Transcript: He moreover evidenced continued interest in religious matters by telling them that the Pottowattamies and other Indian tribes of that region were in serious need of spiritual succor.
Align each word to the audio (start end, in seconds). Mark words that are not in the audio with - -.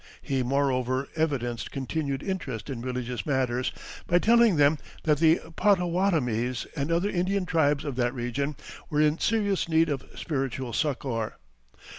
He 0.23 0.41
moreover 0.41 1.09
evidenced 1.15 1.69
continued 1.69 2.23
interest 2.23 2.71
in 2.71 2.81
religious 2.81 3.23
matters 3.23 3.71
by 4.07 4.17
telling 4.17 4.55
them 4.55 4.79
that 5.03 5.19
the 5.19 5.39
Pottowattamies 5.55 6.65
and 6.75 6.91
other 6.91 7.09
Indian 7.09 7.45
tribes 7.45 7.85
of 7.85 7.95
that 7.97 8.15
region 8.15 8.55
were 8.89 8.99
in 9.01 9.19
serious 9.19 9.69
need 9.69 9.89
of 9.89 10.03
spiritual 10.15 10.73
succor. 10.73 11.35